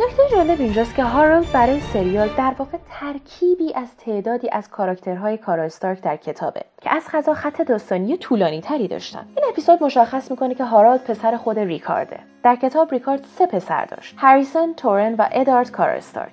[0.00, 5.62] نکته جالب اینجاست که هارولد برای سریال در واقع ترکیبی از تعدادی از کاراکترهای کارا
[5.62, 9.26] استارک در کتابه که از غذا خط داستانی طولانی تری داشتن.
[9.36, 12.18] این اپیزود مشخص می‌کنه که هارالد پسر خود ریکارده.
[12.42, 16.32] در کتاب ریکارد سه پسر داشت هریسون تورن و ادارد کارا استارک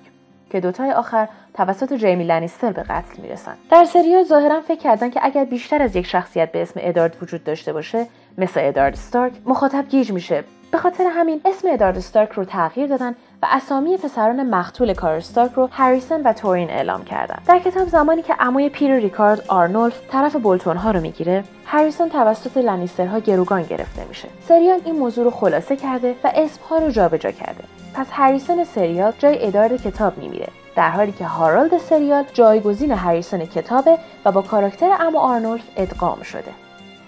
[0.50, 3.54] که دوتای آخر توسط جیمی لنیستر به قتل می‌رسن.
[3.70, 7.44] در سریال ظاهرا فکر کردن که اگر بیشتر از یک شخصیت به اسم ادارد وجود
[7.44, 8.06] داشته باشه
[8.38, 10.44] مثل ادارد ستارک مخاطب گیج میشه.
[10.70, 15.68] به خاطر همین اسم ادارد ستارک رو تغییر دادن و اسامی پسران مقتول کارستارک رو
[15.72, 17.38] هریسون و تورین اعلام کردن.
[17.46, 22.56] در کتاب زمانی که عموی پیر ریکارد آرنولف طرف بولتون ها رو می‌گیره هریسون توسط
[22.56, 24.28] لنیسترها گروگان گرفته میشه.
[24.48, 27.64] سریال این موضوع رو خلاصه کرده و اسمها رو جابجا کرده.
[27.94, 33.98] پس هریسون سریال جای ادارد کتاب میمیره در حالی که هارالد سریال جایگزین هریسون کتابه
[34.24, 36.50] و با کاراکتر عمو آرنولف ادغام شده.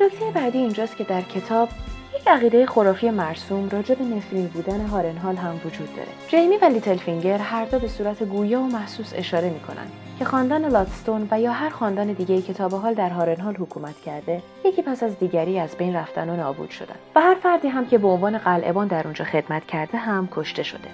[0.00, 1.68] نکته بعدی اینجاست که در کتاب
[2.28, 6.08] عقیده خرافی مرسوم راجع به نفرین بودن هارنهال هم وجود داره.
[6.28, 9.86] جیمی و لیتل فینگر هر دو به صورت گویا و محسوس اشاره می‌کنن
[10.18, 14.00] که خاندان لاتستون و یا هر خاندان دیگه که تا به حال در هارنهال حکومت
[14.00, 16.94] کرده یکی پس از دیگری از بین رفتن و نابود شدن.
[17.16, 20.88] و هر فردی هم که به عنوان قلعه‌بان در اونجا خدمت کرده هم کشته شده.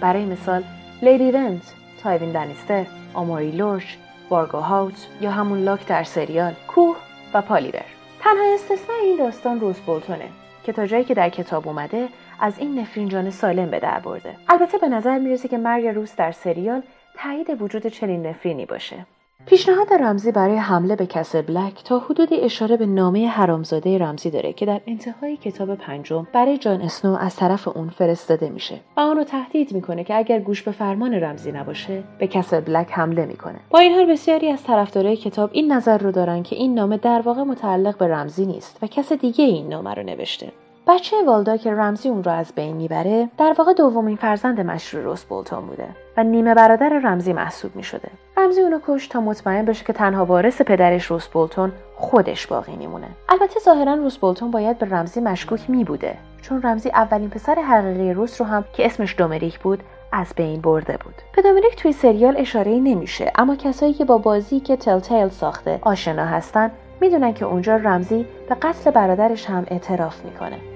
[0.00, 0.64] برای مثال
[1.02, 3.84] لیدی ونت تایوین لنیستر آموری لورچ
[4.28, 6.96] بارگو هاوت یا همون لاک در سریال کوه
[7.34, 7.84] و پالیبر.
[8.20, 10.28] تنها استثناء این داستان روز بولتونه.
[10.64, 12.08] که تا جایی که در کتاب اومده
[12.40, 14.36] از این نفرین جان سالم به در برده.
[14.48, 16.82] البته به نظر می‌رسه که مرگ روس در سریال
[17.14, 19.06] تایید وجود چنین نفرینی باشه.
[19.46, 24.52] پیشنهاد رمزی برای حمله به کسل بلک تا حدودی اشاره به نامه حرامزاده رمزی داره
[24.52, 29.16] که در انتهای کتاب پنجم برای جان اسنو از طرف اون فرستاده میشه و اون
[29.16, 33.60] رو تهدید می‌کنه که اگر گوش به فرمان رمزی نباشه به کسل بلک حمله می‌کنه.
[33.70, 37.20] با این حال بسیاری از طرفدارای کتاب این نظر رو دارن که این نامه در
[37.20, 40.52] واقع متعلق به رمزی نیست و کس دیگه این نامه رو نوشته.
[40.86, 45.24] بچه والدا که رمزی اون رو از بین می‌بره در واقع دومین فرزند مشروع روس
[45.24, 48.08] بولتون بوده و نیمه برادر رمزی محسوب می‌شده.
[48.36, 53.06] رمزی اونو کش تا مطمئن بشه که تنها وارث پدرش روس بولتون خودش باقی میمونه.
[53.28, 58.40] البته ظاهرا روس بولتون باید به رمزی مشکوک میبوده چون رمزی اولین پسر حقیقی روس
[58.40, 61.14] رو هم که اسمش دومریک بود از بین برده بود.
[61.36, 65.78] به دومریک توی سریال اشاره نمیشه اما کسایی که با بازی که تل تیل ساخته
[65.82, 70.71] آشنا هستن می‌دونن که اونجا رمزی به قتل برادرش هم اعتراف می‌کنه.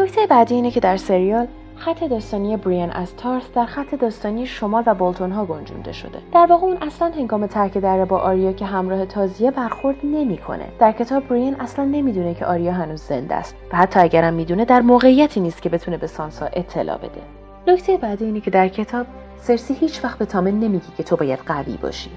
[0.00, 4.82] نکته بعدی اینه که در سریال خط داستانی بریان از تارث در خط داستانی شمال
[4.86, 6.18] و بالتون ها گنجونده شده.
[6.32, 10.64] در واقع اون اصلا هنگام ترک دره با آریا که همراه تازیه برخورد نمی‌کنه.
[10.78, 14.80] در کتاب بریان اصلا نمی‌دونه که آریا هنوز زنده است و حتی اگرم می‌دونه در
[14.80, 17.20] موقعیتی نیست که بتونه به سانسا اطلاع بده.
[17.66, 19.06] نکته بعدی اینه که در کتاب
[19.40, 22.10] سرسی هیچ وقت به تامن نمیگی که تو باید قوی باشی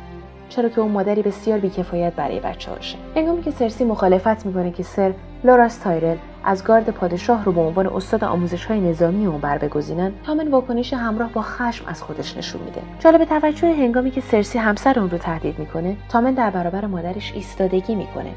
[0.50, 4.84] چرا که اون مادری بسیار بیکفایت برای بچه هاشه هنگامی که سرسی مخالفت می‌کنه که
[4.84, 9.58] سر لوراس تایرل از گارد پادشاه رو به عنوان استاد آموزش های نظامی اون بر
[9.58, 12.82] بگزینن تامن واکنش همراه با خشم از خودش نشون میده.
[12.99, 17.95] جالب توجه هنگامی که سرسی همسر اون رو تهدید می‌کنه تامن در برابر مادرش ایستادگی
[17.95, 18.32] می‌کنه.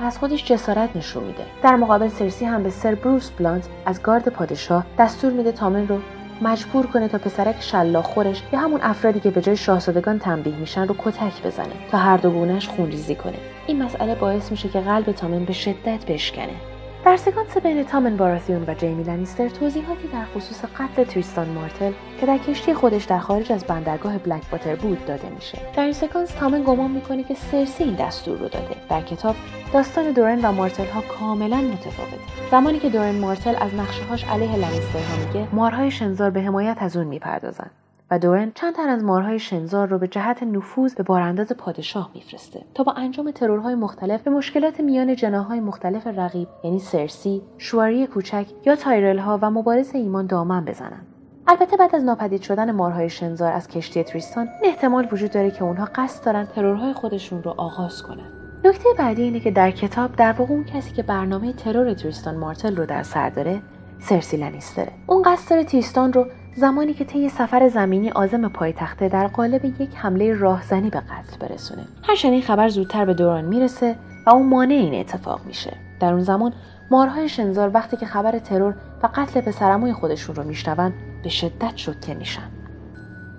[0.00, 1.44] از خودش جسارت نشون میده.
[1.62, 5.98] در مقابل سرسی هم به سر بروس بلانت از گارد پادشاه دستور میده تامن رو
[6.42, 10.86] مجبور کنه تا پسرک شلاق خورش یا همون افرادی که به جای شاهزادگان تنبیه میشن
[10.86, 13.38] رو کتک بزنه تا هر دو گونهش خونریزی کنه.
[13.66, 16.71] این مسئله باعث میشه که قلب تامن به شدت بشکنه.
[17.04, 22.26] در سکانس بین تامن باراتیون و جیمی لنیستر توضیحاتی در خصوص قتل تریستان مارتل که
[22.26, 25.58] در کشتی خودش در خارج از بندرگاه بلک واتر بود داده میشه.
[25.76, 28.76] در این سکانس تامن گمان می‌کنه که سرسی این دستور رو داده.
[28.90, 29.36] در کتاب
[29.72, 32.16] داستان دورن و مارتل ها کاملا متفاوته.
[32.50, 36.76] زمانی که دورن مارتل از نقشه هاش علیه لنیستر ها میگه مارهای شنزار به حمایت
[36.80, 37.70] از اون می‌پردازن
[38.12, 42.60] و دورن چند تن از مارهای شنزار رو به جهت نفوذ به بارانداز پادشاه میفرسته
[42.74, 48.46] تا با انجام ترورهای مختلف به مشکلات میان جناح‌های مختلف رقیب یعنی سرسی شواری کوچک
[48.66, 51.02] یا تایرل ها و مبارزان ایمان دامن بزنن.
[51.46, 55.64] البته بعد از ناپدید شدن مارهای شنزار از کشتی تریستان این احتمال وجود داره که
[55.64, 58.32] اونها قصد دارن ترورهای خودشون رو آغاز کنن.
[58.64, 62.76] نکته بعدی اینه که در کتاب در واقع اون کسی که برنامه ترور تریستان مارتل
[62.76, 63.62] رو در سر داره
[64.00, 69.26] سرسی لنیستره اون قصد داره تریستان رو زمانی که طی سفر زمینی آزم پایتخته در
[69.26, 71.82] قالب یک حمله راهزنی به قتل برسونه.
[72.02, 75.76] هرچند این خبر زودتر به دوران می‌رسه و اون مانع این اتفاق میشه.
[76.00, 76.52] در اون زمان
[76.90, 82.14] مارهای شنزار وقتی که خبر ترور و قتل پسرعموی خودشون رو میشنون به شدت شوکه
[82.14, 82.50] میشن.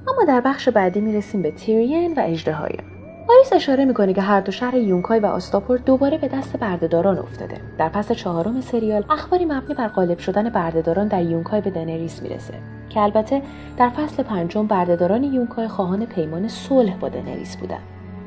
[0.07, 2.92] اما در بخش بعدی می‌رسیم به تیریون و اژدهایان
[3.29, 7.57] واریس اشاره می‌کنه که هر دو شهر یونکای و آستاپور دوباره به دست بردهداران افتاده.
[7.77, 12.53] در فصل چهارم سریال اخباری مبنی بر غالب شدن بردهداران در یونکای به دنریس می‌رسه
[12.89, 13.41] که البته
[13.77, 17.81] در فصل پنجم بردهداران یونکای خواهان پیمان صلح با دنریس بودند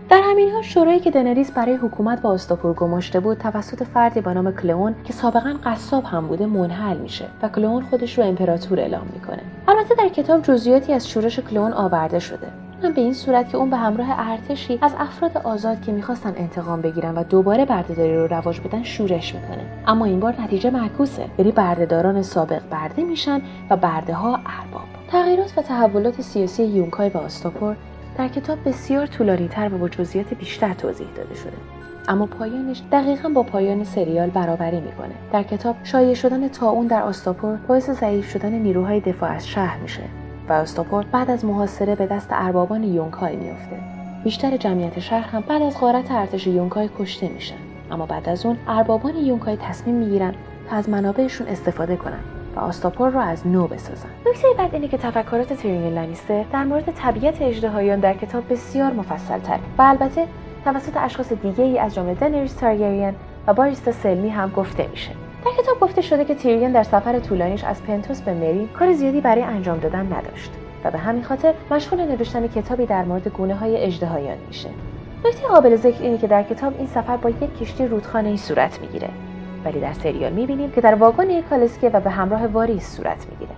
[0.09, 4.33] در همین حال شورایی که دنریس برای حکومت با آستاپور گماشته بود توسط فردی با
[4.33, 9.07] نام کلئون که سابقا قصاب هم بوده منحل میشه و کلئون خودش رو امپراتور اعلام
[9.15, 9.43] می‌کنه.
[9.69, 12.66] البته در کتاب جزئیاتی از شورش کلئون آورده شده.
[12.83, 16.81] هم به این صورت که اون به همراه ارتشی از افراد آزاد که می‌خواستن انتقام
[16.81, 19.67] بگیرن و دوباره بردهداری رو رواج بدن شورش می‌کنه.
[19.87, 21.25] اما این بار نتیجه معکوسه.
[21.39, 24.87] یعنی بردهداران سابق برده میشن و برده ها ارباب.
[25.11, 27.77] تغییرات و تحولات سیاسی یونکای و آستاپور
[28.19, 31.53] در کتاب بسیار طولانیتر و با جزئیات بیشتر توضیح داده شده.
[32.09, 35.15] اما پایانش دقیقا با پایان سریال برابری می‌کنه.
[35.33, 40.03] در کتاب شایع شدن تاون در آستاپور باعث ضعیف شدن نیروهای دفاع از شهر میشه.
[40.49, 43.77] و آستاپور بعد از محاصره به دست اربابان یونکای میافته.
[44.25, 47.57] بیشتر جمعیت شهر هم بعد از غارت ارتش یونکای کشته میشن.
[47.91, 50.35] اما بعد از اون اربابان یونکای تصمیم می‌گیرن
[50.71, 52.21] تا از منابعشون استفاده کنن
[52.57, 54.09] و آستاپور را از نو بسازن.
[54.27, 59.59] نکته بعد اینه که تفکرات لانیستر در مورد طبیعت اژدهایان در کتاب بسیار مفصل تر
[59.79, 60.27] و البته
[60.65, 63.15] توسط اشخاص دیگه ای از جمله دنریس تارگریان
[63.47, 65.11] و باریستا سلمی هم گفته میشه.
[65.47, 69.21] در کتاب گفته شده که تیریون در سفر طولانیش از پنتوس به مری کار زیادی
[69.21, 70.51] برای انجام دادن نداشت
[70.85, 74.69] و به همین خاطر مشغول نوشتن کتابی در مورد گونه های اژدهایان میشه.
[75.25, 78.81] نکته قابل ذکر اینه که در کتاب این سفر با یک کشتی رودخانه ای صورت
[78.81, 79.09] می‌گیره.
[79.65, 83.53] ولی در سریال می‌بینیم که در واگن کالسکه و به همراه واریس صورت می‌گیره.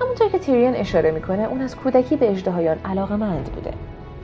[0.00, 3.72] همونطور که تیریان اشاره می‌کنه اون از کودکی به اژدهایان علاقمند بوده.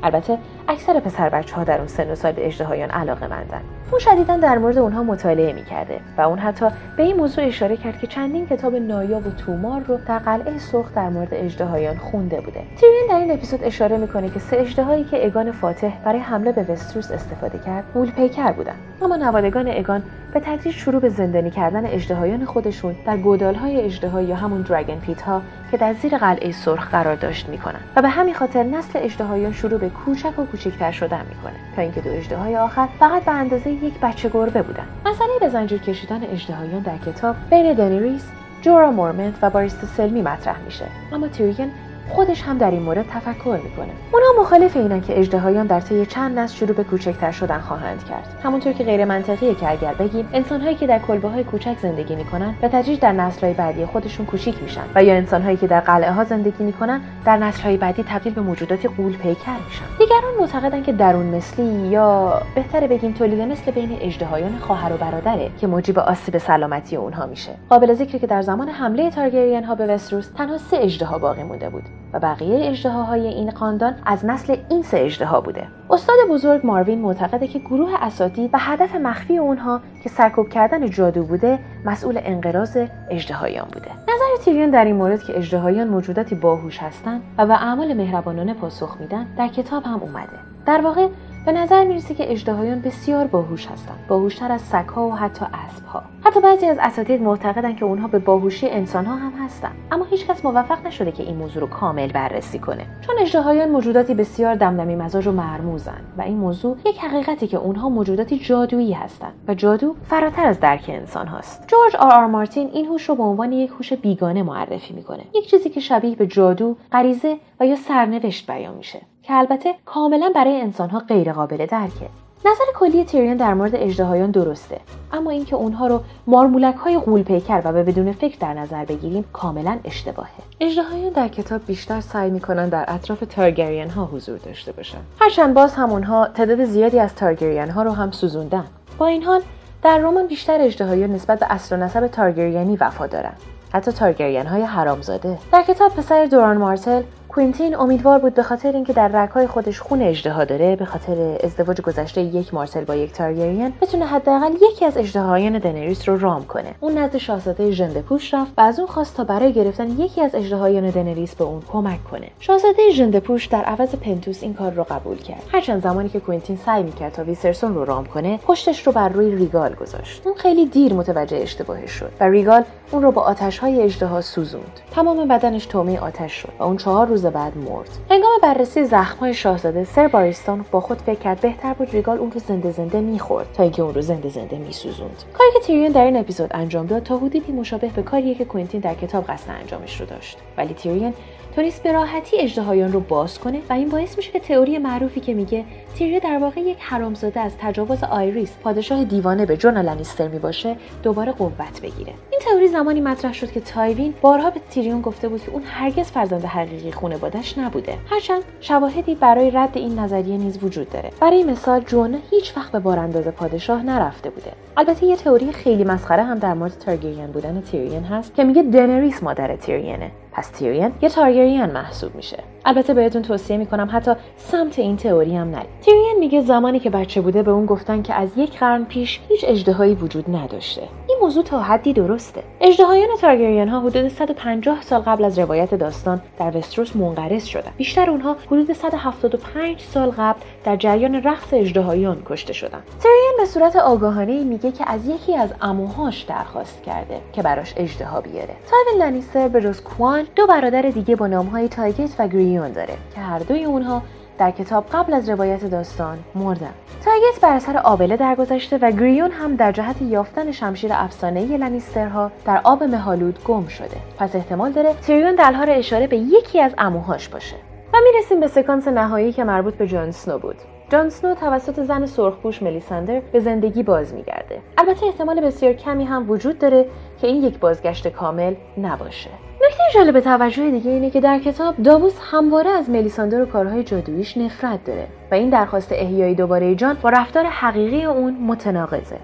[0.03, 3.99] البته اکثر پسر بچه ها در اون سن و سال به اژدهایان علاقه مندن اون
[4.01, 8.07] شدیدا در مورد اونها مطالعه می‌کرده و اون حتی به این موضوع اشاره کرد که
[8.07, 12.61] چندین کتاب نایاب و تومار رو در قلعه سرخ در مورد اژدهایان خونده بوده.
[12.77, 16.63] تیرین در این اپیزود اشاره می‌کنه که سه اژدهایی که اگان فاتح برای حمله به
[16.63, 20.03] وستروس استفاده کرد غول پیکر بودن اما نوادگان اگان
[20.35, 25.23] به تدریج شروع به زندانی کردن اژدهایان خودشون در گودالهای اژدها یا همون دراگن پیت
[25.23, 29.53] ها که در زیر قلعه سرخ قرار داشت می‌کنن و به همین خاطر نسل اژدهایان
[29.53, 33.71] شروع به کوچک و کوچکتر شدن می‌کنه تا اینکه دو اژدهای آخر فقط به اندازه
[33.83, 34.87] یک بچه گربه بودن.
[35.07, 38.25] مسئله به زنجیر کشیدن اژدهایان در کتاب بین دنیریس
[38.63, 40.85] جورا مورمنت و باریست سلمی مطرح میشه.
[41.13, 41.71] اما تیریون
[42.09, 43.89] خودش هم در این مورد تفکر می‌کنه.
[44.13, 48.41] اونها مخالف اینن که اژدهایان در طی چند نسل شروع به کوچکتر شدن خواهند کرد.
[48.43, 52.55] همونطور که غیر منطقیه که اگر بگیم انسانهایی که در کلبه های کوچک زندگی می‌کنن
[52.61, 56.25] به تدریج در نسلهای بعدی خودشون کوچیک میشن و یا انسانهایی که در قلعه ها
[56.25, 59.85] زندگی می‌کنن در نسلهای بعدی تبدیل به موجوداتی غول پیکر میشن.
[59.99, 65.51] دیگران معتقدن که درون مثلی یا بهتره بگیم تولید مثل بین اژدهایان خواهر و برادره
[65.61, 67.53] که موجب آسیب سلامتی اونها میشه.
[67.69, 71.69] قابل ذکره که در زمان حمله تارگریان ها به وستروس تنها سه اژدها باقی مونده
[71.69, 71.83] بود.
[72.13, 75.67] و بقیه اجدهاهای این خاندان از نسل این سه اجدها بوده.
[75.91, 81.25] استاد بزرگ ماروین معتقده که گروه اساتید و هدف مخفی اونها که سرکوب کردن جادو
[81.25, 82.79] بوده مسئول انقراض
[83.11, 83.91] اجدهایان بوده.
[83.91, 88.97] نظر تیریون در این مورد که اجدهایان موجوداتی باهوش هستند و به اعمال مهربانانه پاسخ
[89.01, 90.39] میدن در کتاب هم اومده.
[90.67, 91.09] در واقع
[91.49, 93.99] به نظر می‌رسه که اژدهایان بسیار باهوش هستند.
[94.09, 96.03] باهوشتر از سگها و حتی اسبها.
[96.25, 99.75] حتی بعضی از اساتید معتقدند که اونها به باهوشی انسانها هم هستند.
[99.93, 102.87] اما هیچکس موفق نشده که این موضوع رو کامل بررسی کنه.
[103.01, 107.89] چون اژدهایان موجوداتی بسیار دمدمی مزاج و مرموزن و این موضوع یک حقیقتی که اونها
[107.89, 111.65] موجوداتی جادویی هستند و جادو فراتر از درک انسان هاست.
[111.67, 115.25] جورج آر آر مارتین این هوش رو به عنوان یک هوش بیگانه معرفی می‌کنه.
[115.35, 119.01] یک چیزی که شبیه به جادو غریزه و یا سرنوشت بیان میشه.
[119.29, 122.09] که البته کاملا برای انسانها غیر قابل درکه.
[122.47, 124.81] نظر کلی تیریان در مورد اژدهایان درسته
[125.13, 129.25] اما اینکه اونها رو مارمولک های غول پیکر و به بدون فکر در نظر بگیریم
[129.33, 130.31] کاملا اشتباهه.
[130.61, 135.75] اژدهایان در کتاب بیشتر سعی می‌کنن در اطراف تارگریان ها حضور داشته باشن هرچند باز
[135.75, 138.65] هم اونها تعداد زیادی از تارگریان ها رو هم سوزوندن.
[138.99, 139.41] با این حال
[139.83, 143.33] در رمان بیشتر اژدهایان نسبت به اصل و نسب تارگریانی وفا دارن
[143.73, 145.39] حتی تارگریان های حرامزاده.
[145.53, 147.03] در کتاب پسر دوران مارتل
[147.39, 151.81] کوینتین امیدوار بود به خاطر اینکه در رگهای خودش خون اژدها داره به خاطر ازدواج
[151.81, 156.75] گذشته یک مارتل با یک تارگریان بتونه حداقل یکی از اژدهایان دنریس رو رام کنه.
[156.81, 160.35] اون نزد شاهزاده ژنده پوش رفت و از اون خواست تا برای گرفتن یکی از
[160.35, 162.29] اژدهایان دنریس به اون کمک کنه.
[162.41, 165.43] شاهزاده ژنده پوش در عوض پنتوس این کار رو قبول کرد.
[165.53, 169.37] هرچند زمانی که کوینتین سعی می‌کرد تا ویسریون رو رام کنه پشتش رو بر روی
[169.37, 170.23] ریگال گذاشت.
[170.27, 174.81] اون خیلی دیر متوجه اشتباهش شد و ریگال اون رو با آتشهای اژدها سوزوند.
[174.91, 177.89] تمام بدنش تومه آتش شد و اون چهار روز بعد مرد.
[178.11, 182.41] هنگام بررسی زخمهای شاهزاده سر باریستان با خود فکر کرد بهتر بود ریگال اون رو
[182.41, 185.25] زنده زنده می‌خورد تا اینکه اون رو زنده زنده میسوزوند.
[185.33, 188.81] کاری که تیریون در این اپیزود انجام داد تا حدودی مشابه به کاریه که کوینتین
[188.81, 190.39] در کتاب قصد انجامش رو داشت.
[190.57, 191.15] ولی تیریون
[191.57, 195.35] تونست به راحتی اژدهایان رو باز کنه و این باعث میشه که تئوری معروفی که
[195.35, 195.65] میگه
[195.95, 200.77] تیریو در واقع یک حرامزاده از تجاوز آیریس پادشاه دیوانه به جون لنیستر می باشه
[201.03, 202.13] دوباره قوت بگیره.
[202.31, 206.07] این تئوری زمانی مطرح شد که تایوین بارها به تیریون گفته بود که اون هرگز
[206.07, 207.99] فرزند حقیقی خانوادش نبوده.
[208.11, 211.11] هرچند شواهدی برای رد این نظریه نیز وجود داره.
[211.21, 214.53] برای مثال جون هیچ وقت به بارانداز پادشاه نرفته بوده.
[214.77, 219.23] البته یه تئوری خیلی مسخره هم در مورد تارگریان بودن تیریون هست که میگه دنریس
[219.23, 220.11] مادر تیرینه.
[220.39, 222.37] پس تیرین یه تارگریان محسوب میشه.
[222.65, 225.69] البته بهتون توصیه می‌کنم حتی سمت این تئوری هم نرید.
[225.81, 229.45] تیرین میگه زمانی که بچه بوده به اون گفتن که از یک قرن پیش هیچ
[229.49, 230.83] اجدهایی وجود نداشته.
[231.09, 232.43] این موضوع تا حدی درسته.
[232.61, 237.71] اژدهایان تارگرین ها حدود 150 سال قبل از روایت داستان در وستروس منقرض شدن.
[237.77, 242.83] بیشتر اونها حدود 175 سال قبل در جریان رقص اژدهایان کشته شدن.
[243.03, 248.21] تیریون به صورت آگاهانه میگه که از یکی از عموهاش درخواست کرده که براش اژدها
[248.21, 248.55] بیاره.
[248.71, 253.21] تایوین لنیستر به جز کوان دو برادر دیگه با نامهای تایگت و گریون داره که
[253.21, 254.03] هر دوی اونها
[254.39, 256.75] در کتاب قبل از روایت داستان مردن.
[257.05, 262.61] تایگت بر سر آبله درگذشته و گریون هم در جهت یافتن شمشیر افسانه لنیسترها در
[262.65, 263.97] آب مهالود گم شده.
[264.19, 267.57] پس احتمال داره تیریون در حال اشاره به یکی از اموهاش باشه.
[267.95, 270.57] و می‌رسیم به سکانس نهایی که مربوط به جان سنو بود.
[270.91, 274.61] جان سنو توسط زن سرخپوش ملیسندر به زندگی باز میگرده.
[274.79, 276.87] البته احتمال بسیار کمی هم وجود داره
[277.21, 279.31] که این یک بازگشت کامل نباشه.
[279.79, 284.37] نکته جالب توجه دیگه اینه که در کتاب داووس همواره از ملیساندر و کارهای جادویش
[284.37, 289.17] نفرت داره و این درخواست احیای دوباره جان با رفتار حقیقی اون متناقضه.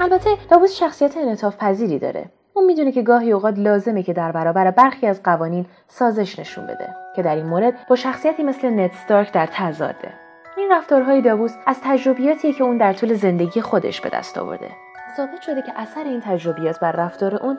[0.00, 2.24] البته داووس شخصیت انعطاف پذیری داره.
[2.54, 6.88] اون می‌دونه که گاهی اوقات لازمه که در برابر برخی از قوانین سازش نشون بده
[7.16, 10.12] که در این مورد با شخصیتی مثل نت ستارک در تضاده.
[10.56, 14.68] این رفتارهای داووس از تجربیاتیه که اون در طول زندگی خودش به دست آورده.
[15.16, 17.58] ثابت شده که اثر این تجربیات بر رفتار اون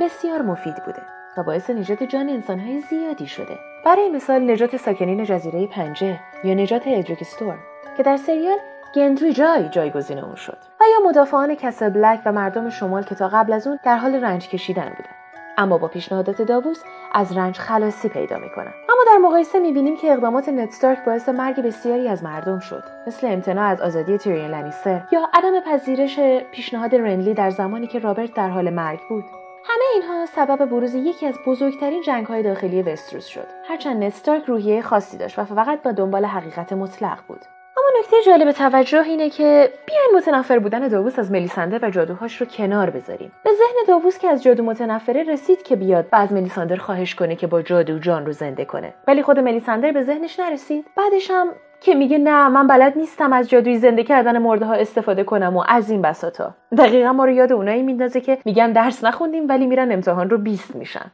[0.00, 1.02] بسیار مفید بوده.
[1.36, 3.58] و باعث نجات جان انسانهای زیادی شده.
[3.84, 7.58] برای مثال نجات ساکنین جزیره پنجه یا نجات ادریک استور
[7.96, 8.58] که در سریال
[8.94, 13.28] گندری جای جایگزین اون شد و یا مدافعان کسل بلک و مردم شمال که تا
[13.28, 15.10] قبل از اون در حال رنج کشیدن بودن.
[15.58, 16.82] اما با پیشنهادات داووس
[17.12, 18.72] از رنج خلاصی پیدا می‌کنن.
[18.88, 23.70] اما در مقایسه می‌بینیم که اقدامات نتستارک باعث مرگ بسیاری از مردم شد مثل امتناع
[23.70, 26.20] از آزادی تیریون لنیستر یا عدم پذیرش
[26.52, 29.24] پیشنهاد رنلی در زمانی که رابرت در حال مرگ بود.
[29.66, 33.46] همه اینها سبب بروز یکی از بزرگترین جنگهای داخلی وستروس شد.
[33.68, 37.40] هرچند نتستارک روحیه خاصی داشت و فقط با دنبال حقیقت مطلق بود.
[37.76, 42.46] اما نکته جالب توجه اینه که بیاین متنفر بودن داووس از ملیساندر و جادوهاش رو
[42.46, 43.32] کنار بذاریم.
[43.44, 46.06] به ذهن داووس که از جادو متنفره رسید که بیاد.
[46.12, 48.94] و از ملیساندر خواهش کنه که با جادو جان رو زنده کنه.
[49.06, 50.86] ولی خود ملیساندر به ذهنش نرسید.
[50.96, 51.48] بعدش هم
[51.80, 55.64] که میگه نه من بلد نیستم از جادوی زنده کردن مرده ها استفاده کنم و
[55.68, 56.54] از این بساطا.
[56.78, 60.76] دقیقا ما رو یاد اونایی میندازه که میگن درس نخوندیم ولی میرن امتحان رو بیست
[60.76, 61.10] میشن.